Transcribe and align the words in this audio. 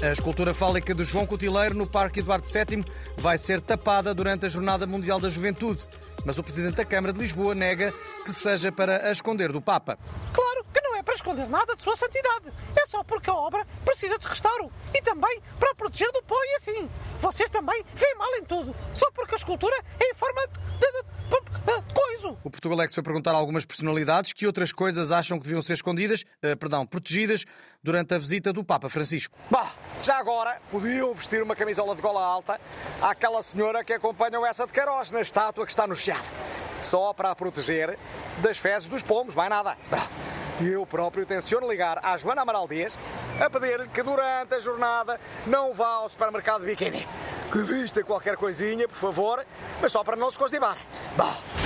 A 0.00 0.12
escultura 0.12 0.54
fálica 0.54 0.94
de 0.94 1.02
João 1.02 1.26
Cotileiro 1.26 1.74
no 1.74 1.84
Parque 1.84 2.20
Eduardo 2.20 2.46
VII 2.46 2.84
vai 3.16 3.36
ser 3.36 3.60
tapada 3.60 4.14
durante 4.14 4.46
a 4.46 4.48
Jornada 4.48 4.86
Mundial 4.86 5.18
da 5.18 5.28
Juventude. 5.28 5.84
Mas 6.24 6.38
o 6.38 6.42
Presidente 6.42 6.76
da 6.76 6.84
Câmara 6.84 7.12
de 7.12 7.18
Lisboa 7.18 7.52
nega 7.52 7.92
que 8.24 8.30
seja 8.30 8.70
para 8.70 9.08
a 9.08 9.10
esconder 9.10 9.50
do 9.50 9.60
Papa. 9.60 9.98
Claro 10.32 10.64
que 10.72 10.80
não 10.82 10.94
é 10.94 11.02
para 11.02 11.14
esconder 11.14 11.48
nada 11.48 11.74
de 11.74 11.82
Sua 11.82 11.96
Santidade. 11.96 12.46
É 12.76 12.86
só 12.86 13.02
porque 13.02 13.28
a 13.28 13.34
obra 13.34 13.66
precisa 13.84 14.16
de 14.18 14.26
restauro. 14.28 14.70
E 14.94 15.02
também 15.02 15.42
para 15.58 15.74
proteger 15.74 16.12
do 16.12 16.22
pó 16.22 16.36
e 16.44 16.56
assim. 16.56 16.88
Vocês 17.20 17.50
também 17.50 17.84
veem 17.92 18.14
mal 18.16 18.32
em 18.36 18.44
tudo. 18.44 18.72
Só 18.94 19.10
porque 19.10 19.34
a 19.34 19.38
escultura 19.38 19.74
é 19.98 20.10
em 20.10 20.14
forma 20.14 20.40
de, 20.46 20.58
de, 20.78 20.92
de, 20.92 21.82
de 21.82 21.87
coiso. 22.18 22.36
O 22.42 22.50
Portugalex 22.50 22.94
foi 22.94 23.02
perguntar 23.02 23.32
a 23.32 23.36
algumas 23.36 23.64
personalidades 23.64 24.32
que 24.32 24.46
outras 24.46 24.72
coisas 24.72 25.12
acham 25.12 25.38
que 25.38 25.44
deviam 25.44 25.62
ser 25.62 25.74
escondidas, 25.74 26.24
eh, 26.42 26.56
perdão, 26.56 26.84
protegidas, 26.84 27.44
durante 27.82 28.14
a 28.14 28.18
visita 28.18 28.52
do 28.52 28.64
Papa 28.64 28.88
Francisco. 28.88 29.38
Bah, 29.50 29.72
já 30.02 30.18
agora 30.18 30.60
podiam 30.70 31.14
vestir 31.14 31.42
uma 31.42 31.54
camisola 31.54 31.94
de 31.94 32.02
gola 32.02 32.22
alta 32.22 32.60
àquela 33.00 33.42
senhora 33.42 33.84
que 33.84 33.92
acompanha 33.92 34.38
essa 34.46 34.66
de 34.66 34.72
Queiroz 34.72 35.10
na 35.10 35.20
estátua 35.20 35.64
que 35.64 35.72
está 35.72 35.86
no 35.86 35.94
Chiado. 35.94 36.24
Só 36.80 37.12
para 37.12 37.30
a 37.30 37.36
proteger 37.36 37.98
das 38.38 38.58
fezes 38.58 38.88
dos 38.88 39.02
pombos, 39.02 39.34
mais 39.34 39.50
nada. 39.50 39.76
Eu 40.60 40.84
próprio 40.84 41.24
tenciono 41.24 41.68
ligar 41.68 42.00
à 42.04 42.16
Joana 42.16 42.42
Amaral 42.42 42.66
Dias 42.66 42.98
a 43.40 43.48
pedir-lhe 43.48 43.88
que 43.88 44.02
durante 44.02 44.54
a 44.54 44.58
jornada 44.58 45.20
não 45.46 45.72
vá 45.72 45.88
ao 45.88 46.08
supermercado 46.08 46.62
de 46.62 46.66
biquíni. 46.66 47.06
Que 47.52 47.62
vista 47.62 48.02
qualquer 48.02 48.36
coisinha, 48.36 48.86
por 48.88 48.96
favor, 48.96 49.44
mas 49.80 49.92
só 49.92 50.04
para 50.04 50.16
não 50.16 50.30
se 50.30 50.38
constipar. 50.38 50.76
Bah. 51.16 51.57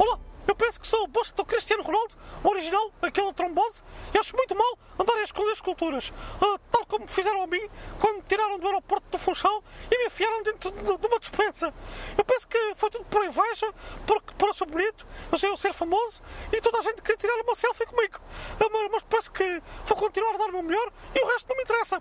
Olá, 0.00 0.18
eu 0.48 0.54
penso 0.54 0.80
que 0.80 0.88
sou 0.88 1.04
o 1.04 1.06
busto 1.06 1.36
do 1.36 1.44
Cristiano 1.44 1.82
Ronaldo, 1.82 2.14
original, 2.42 2.90
aquele 3.02 3.34
trombose, 3.34 3.82
e 4.14 4.18
acho 4.18 4.34
muito 4.34 4.56
mal 4.56 4.78
andar 4.98 5.14
a 5.18 5.22
esconder 5.22 5.52
esculturas. 5.52 6.10
Ah, 6.40 6.58
tal 6.70 6.86
como 6.86 7.06
fizeram 7.06 7.42
a 7.42 7.46
mim 7.46 7.60
quando 8.00 8.16
me 8.16 8.22
tiraram 8.22 8.58
do 8.58 8.66
aeroporto 8.66 9.04
do 9.10 9.18
Funchal 9.18 9.62
e 9.90 9.98
me 9.98 10.06
enfiaram 10.06 10.42
dentro 10.42 10.70
de, 10.70 10.82
de 10.82 11.06
uma 11.06 11.18
despensa. 11.18 11.74
Eu 12.16 12.24
penso 12.24 12.48
que 12.48 12.74
foi 12.76 12.88
tudo 12.88 13.04
por 13.04 13.22
inveja, 13.22 13.74
porque, 14.06 14.34
por 14.38 14.48
eu 14.48 14.54
ser 14.54 14.64
bonito, 14.64 15.06
eu 15.30 15.36
sei 15.36 15.50
eu 15.50 15.56
ser 15.58 15.74
famoso 15.74 16.22
e 16.50 16.58
toda 16.62 16.78
a 16.78 16.82
gente 16.82 17.02
queria 17.02 17.18
tirar 17.18 17.38
uma 17.42 17.54
selfie 17.54 17.84
comigo. 17.84 18.18
Mas, 18.58 18.90
mas 18.90 19.02
penso 19.02 19.30
que 19.30 19.62
vou 19.84 19.98
continuar 19.98 20.34
a 20.34 20.38
dar 20.38 20.48
o 20.48 20.52
meu 20.52 20.62
melhor 20.62 20.90
e 21.14 21.22
o 21.22 21.26
resto 21.26 21.46
não 21.46 21.58
me 21.58 21.62
interessa. 21.62 22.00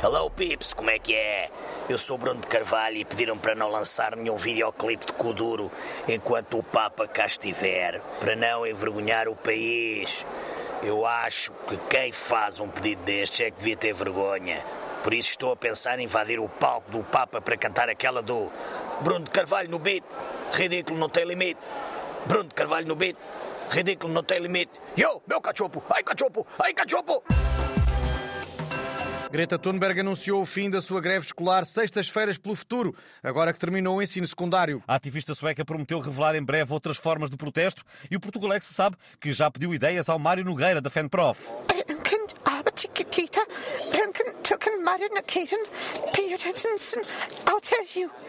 Hello 0.00 0.30
Pips, 0.30 0.72
como 0.72 0.90
é 0.90 0.98
que 1.00 1.12
é? 1.12 1.50
Eu 1.88 1.98
sou 1.98 2.16
Bruno 2.16 2.40
de 2.40 2.46
Carvalho 2.46 2.98
e 2.98 3.04
pediram 3.04 3.36
para 3.36 3.56
não 3.56 3.68
lançar 3.68 4.14
nenhum 4.14 4.36
videoclipe 4.36 5.06
de 5.06 5.12
Kuduro 5.12 5.72
enquanto 6.06 6.56
o 6.56 6.62
Papa 6.62 7.08
cá 7.08 7.26
estiver, 7.26 8.00
para 8.20 8.36
não 8.36 8.64
envergonhar 8.64 9.26
o 9.26 9.34
país. 9.34 10.24
Eu 10.84 11.04
acho 11.04 11.50
que 11.66 11.76
quem 11.90 12.12
faz 12.12 12.60
um 12.60 12.68
pedido 12.68 13.02
destes 13.02 13.40
é 13.40 13.50
que 13.50 13.58
devia 13.58 13.76
ter 13.76 13.92
vergonha. 13.92 14.64
Por 15.02 15.12
isso 15.12 15.30
estou 15.30 15.50
a 15.50 15.56
pensar 15.56 15.98
em 15.98 16.04
invadir 16.04 16.38
o 16.38 16.48
palco 16.48 16.92
do 16.92 17.02
Papa 17.02 17.40
para 17.40 17.56
cantar 17.56 17.88
aquela 17.88 18.22
do 18.22 18.52
Bruno 19.00 19.24
de 19.24 19.32
Carvalho 19.32 19.68
no 19.68 19.80
beat. 19.80 20.04
Ridículo 20.52 20.96
não 20.96 21.08
tem 21.08 21.24
limite. 21.24 21.66
Bruno 22.24 22.48
de 22.48 22.54
Carvalho 22.54 22.86
no 22.86 22.94
beat. 22.94 23.16
Ridículo 23.68 24.12
não 24.12 24.22
tem 24.22 24.38
limite. 24.38 24.70
Yo, 24.96 25.20
meu 25.26 25.40
cachopo! 25.40 25.82
Ai 25.90 26.04
cachopo! 26.04 26.46
Ai 26.56 26.72
cachopo! 26.72 27.24
Greta 29.30 29.58
Thunberg 29.58 30.00
anunciou 30.00 30.40
o 30.40 30.46
fim 30.46 30.70
da 30.70 30.80
sua 30.80 31.02
greve 31.02 31.26
escolar 31.26 31.64
Sextas-feiras 31.64 32.38
pelo 32.38 32.54
Futuro, 32.54 32.94
agora 33.22 33.52
que 33.52 33.58
terminou 33.58 33.98
o 33.98 34.02
ensino 34.02 34.26
secundário. 34.26 34.82
A 34.88 34.94
ativista 34.94 35.34
sueca 35.34 35.64
prometeu 35.64 36.00
revelar 36.00 36.34
em 36.34 36.42
breve 36.42 36.72
outras 36.72 36.96
formas 36.96 37.30
de 37.30 37.36
protesto 37.36 37.82
e 38.10 38.16
o 38.16 38.20
Portugalex 38.20 38.64
sabe 38.66 38.96
que 39.20 39.32
já 39.32 39.50
pediu 39.50 39.74
ideias 39.74 40.08
ao 40.08 40.18
Mário 40.18 40.44
Nogueira, 40.44 40.80
da 40.80 40.88
FENPROF. 40.88 41.54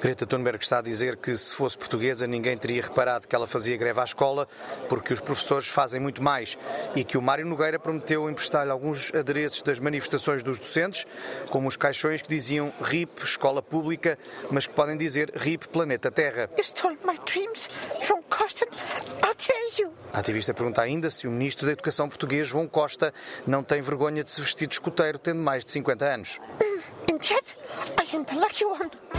Greta 0.02 0.26
Thunberg 0.28 0.62
está 0.62 0.78
a 0.78 0.82
dizer 0.82 1.18
que 1.18 1.36
se 1.36 1.54
fosse 1.54 1.78
portuguesa 1.78 2.28
ninguém 2.28 2.58
teria 2.58 2.82
reparado 2.82 3.28
que 3.28 3.36
ela 3.36 3.48
fazia 3.48 3.76
greve 3.76 4.00
à 4.00 4.04
escola 4.04 4.48
porque 4.88 5.14
os 5.14 5.20
professores 5.20 5.68
fazem 5.68 6.00
muito 6.00 6.22
mais. 6.22 6.58
E 6.96 7.04
que 7.04 7.18
o 7.18 7.22
Mário 7.22 7.46
Nogueira 7.46 7.80
prometeu 7.80 8.30
emprestar-lhe 8.30 8.72
alguns 8.72 9.14
adereços 9.14 9.62
das 9.62 9.80
manifestações 9.80 10.44
dos 10.44 10.60
docentes, 10.60 11.06
como 11.50 11.68
os 11.68 11.76
caixões 11.76 12.22
que 12.22 12.30
diziam 12.30 12.72
RIP 12.82 13.24
Escola 13.24 13.62
Pública, 13.62 14.18
mas 14.52 14.68
que 14.68 14.74
podem 14.74 14.96
dizer 14.96 15.32
RIP 15.36 15.68
Planeta 15.70 16.12
Terra. 16.12 16.50
A 20.14 20.20
ativista 20.20 20.54
pergunta 20.54 20.82
ainda 20.82 21.10
se 21.10 21.28
o 21.28 21.32
ministro 21.32 21.66
da 21.66 21.72
Educação 21.72 22.10
português, 22.10 22.48
João 22.48 22.68
Costa, 22.68 23.14
não 23.46 23.64
tem 23.64 23.82
vergonha 23.82 24.24
de 24.24 24.32
se 24.32 24.42
vestir 24.42 24.68
de 24.68 24.74
escoteiro 24.74 25.20
tendo 25.20 25.42
mais 25.42 25.64
de 25.64 25.72
50 25.72 26.06
anos. 26.06 26.40
Încet, 27.06 27.56
ai 27.96 28.06
lucky 28.40 28.64
one. 28.64 29.19